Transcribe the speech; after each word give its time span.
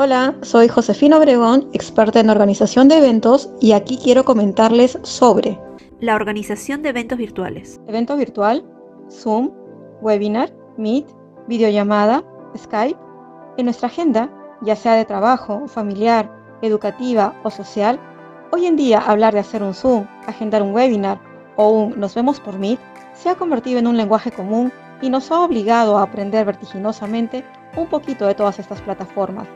Hola, 0.00 0.36
soy 0.42 0.68
Josefina 0.68 1.18
Obregón, 1.18 1.70
experta 1.72 2.20
en 2.20 2.30
organización 2.30 2.86
de 2.86 2.98
eventos 2.98 3.50
y 3.60 3.72
aquí 3.72 3.98
quiero 4.00 4.24
comentarles 4.24 4.96
sobre 5.02 5.58
la 5.98 6.14
organización 6.14 6.82
de 6.82 6.90
eventos 6.90 7.18
virtuales. 7.18 7.80
Evento 7.88 8.16
virtual, 8.16 8.64
Zoom, 9.10 9.50
webinar, 10.00 10.52
Meet, 10.76 11.08
videollamada, 11.48 12.22
Skype. 12.56 12.96
En 13.56 13.64
nuestra 13.64 13.88
agenda, 13.88 14.30
ya 14.62 14.76
sea 14.76 14.94
de 14.94 15.04
trabajo, 15.04 15.66
familiar, 15.66 16.30
educativa 16.62 17.34
o 17.42 17.50
social, 17.50 17.98
hoy 18.52 18.66
en 18.66 18.76
día 18.76 19.00
hablar 19.00 19.34
de 19.34 19.40
hacer 19.40 19.64
un 19.64 19.74
Zoom, 19.74 20.06
agendar 20.28 20.62
un 20.62 20.72
webinar 20.72 21.20
o 21.56 21.70
un 21.70 21.98
nos 21.98 22.14
vemos 22.14 22.38
por 22.38 22.56
Meet 22.56 22.78
se 23.14 23.30
ha 23.30 23.34
convertido 23.34 23.80
en 23.80 23.88
un 23.88 23.96
lenguaje 23.96 24.30
común 24.30 24.70
y 25.02 25.10
nos 25.10 25.32
ha 25.32 25.40
obligado 25.40 25.98
a 25.98 26.04
aprender 26.04 26.46
vertiginosamente 26.46 27.44
un 27.76 27.88
poquito 27.88 28.28
de 28.28 28.36
todas 28.36 28.60
estas 28.60 28.80
plataformas. 28.80 29.48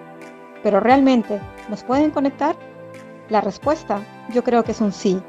Pero 0.63 0.81
realmente, 0.81 1.41
¿nos 1.69 1.83
pueden 1.83 2.11
conectar? 2.11 2.57
La 3.29 3.41
respuesta 3.41 4.01
yo 4.33 4.45
creo 4.45 4.65
que 4.65 4.73
es 4.73 4.81
un 4.81 4.93
sí, 4.93 5.21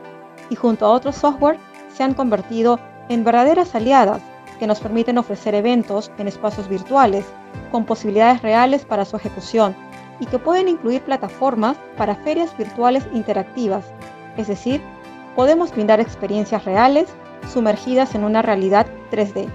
y 0.49 0.55
junto 0.55 0.85
a 0.85 0.91
otros 0.91 1.15
software 1.15 1.57
se 1.93 2.03
han 2.03 2.13
convertido 2.13 2.79
en 3.09 3.23
verdaderas 3.23 3.75
aliadas 3.75 4.21
que 4.59 4.67
nos 4.67 4.79
permiten 4.79 5.17
ofrecer 5.17 5.55
eventos 5.55 6.11
en 6.17 6.27
espacios 6.27 6.67
virtuales 6.67 7.25
con 7.71 7.85
posibilidades 7.85 8.41
reales 8.41 8.85
para 8.85 9.05
su 9.05 9.15
ejecución 9.15 9.75
y 10.19 10.25
que 10.25 10.39
pueden 10.39 10.67
incluir 10.67 11.01
plataformas 11.01 11.77
para 11.97 12.15
ferias 12.15 12.55
virtuales 12.57 13.03
interactivas, 13.13 13.85
es 14.37 14.47
decir, 14.47 14.81
podemos 15.35 15.71
brindar 15.71 15.99
experiencias 15.99 16.65
reales 16.65 17.09
sumergidas 17.51 18.15
en 18.15 18.23
una 18.23 18.41
realidad 18.41 18.87
3D. 19.11 19.47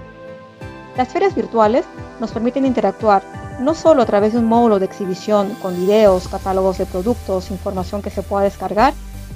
Las 0.97 1.07
ferias 1.09 1.33
virtuales 1.33 1.85
nos 2.19 2.31
permiten 2.31 2.65
interactuar 2.65 3.23
no 3.59 3.75
solo 3.75 4.01
a 4.01 4.05
través 4.05 4.33
de 4.33 4.39
un 4.39 4.45
módulo 4.45 4.79
de 4.79 4.85
exhibición 4.85 5.53
con 5.61 5.75
videos, 5.75 6.27
catálogos 6.27 6.77
de 6.77 6.85
productos, 6.85 7.51
información 7.51 8.01
que 8.01 8.09
se 8.09 8.23
pueda 8.23 8.43
descargar, 8.43 8.93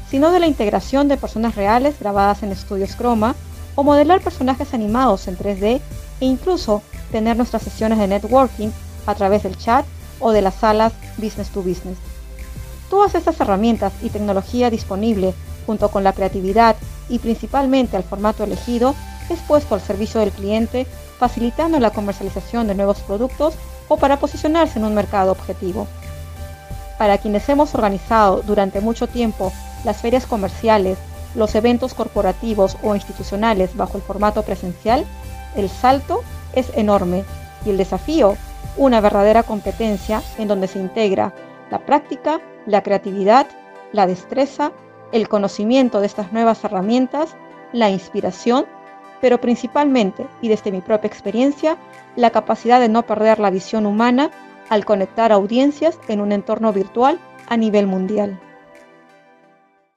sino 0.10 0.32
de 0.32 0.40
la 0.40 0.48
integración 0.48 1.07
de 1.07 1.18
personas 1.18 1.55
reales 1.55 1.99
grabadas 1.99 2.43
en 2.43 2.52
estudios 2.52 2.96
Chroma 2.96 3.35
o 3.76 3.84
modelar 3.84 4.21
personajes 4.21 4.74
animados 4.74 5.27
en 5.27 5.38
3D 5.38 5.82
e 6.21 6.26
incluso 6.26 6.82
tener 7.12 7.35
nuestras 7.35 7.63
sesiones 7.63 7.99
de 7.99 8.07
networking 8.07 8.70
a 9.05 9.15
través 9.15 9.43
del 9.43 9.57
chat 9.57 9.85
o 10.20 10.32
de 10.32 10.41
las 10.41 10.55
salas 10.55 10.93
business 11.18 11.49
to 11.49 11.62
business. 11.62 11.98
Todas 12.90 13.15
estas 13.15 13.40
herramientas 13.41 13.91
y 14.02 14.10
tecnología 14.10 14.70
disponible 14.70 15.34
junto 15.65 15.90
con 15.90 16.04
la 16.04 16.13
creatividad 16.13 16.76
y 17.10 17.20
principalmente 17.20 17.98
al 17.98 18.04
formato 18.04 18.43
elegido 18.43 18.96
es 19.30 19.40
puesto 19.40 19.76
al 19.76 19.82
servicio 19.82 20.20
del 20.20 20.32
cliente 20.32 20.85
facilitando 21.18 21.80
la 21.80 21.91
comercialización 21.91 22.68
de 22.68 22.76
nuevos 22.76 22.99
productos 22.99 23.55
o 23.87 23.98
para 23.98 24.20
posicionarse 24.20 24.79
en 24.79 24.85
un 24.85 24.93
mercado 24.95 25.31
objetivo. 25.31 25.87
Para 26.98 27.17
quienes 27.17 27.48
hemos 27.49 27.73
organizado 27.76 28.41
durante 28.41 28.81
mucho 28.81 29.07
tiempo 29.07 29.51
las 29.84 29.98
ferias 29.98 30.25
comerciales, 30.25 30.98
los 31.35 31.55
eventos 31.55 31.93
corporativos 31.93 32.77
o 32.84 32.95
institucionales 32.95 33.75
bajo 33.75 33.98
el 33.98 34.03
formato 34.03 34.43
presencial, 34.43 35.05
el 35.55 35.70
salto 35.70 36.23
es 36.53 36.71
enorme 36.75 37.23
y 37.65 37.71
el 37.71 37.77
desafío 37.77 38.37
una 38.77 39.01
verdadera 39.01 39.43
competencia 39.43 40.21
en 40.37 40.47
donde 40.47 40.68
se 40.68 40.79
integra 40.79 41.34
la 41.70 41.79
práctica, 41.79 42.41
la 42.65 42.81
creatividad, 42.81 43.47
la 43.91 44.07
destreza, 44.07 44.71
el 45.12 45.27
conocimiento 45.27 45.99
de 45.99 46.07
estas 46.07 46.31
nuevas 46.34 46.63
herramientas, 46.63 47.35
la 47.71 47.90
inspiración 47.90 48.65
pero 49.24 49.40
principalmente, 49.40 50.27
y 50.41 50.49
desde 50.49 50.70
mi 50.70 50.82
propia 50.82 51.07
experiencia, 51.07 51.77
la 52.18 52.32
capacidad 52.32 52.82
de 52.82 52.90
no 52.90 53.04
perder 53.04 53.40
la 53.40 53.52
visión 53.52 53.85
humana 53.85 54.32
al 54.68 54.84
conectar 54.84 55.32
audiencias 55.32 55.98
en 56.10 56.20
un 56.20 56.34
entorno 56.34 56.74
virtual 56.74 57.21
a 57.48 57.55
nivel 57.55 57.88
mundial. 57.88 58.38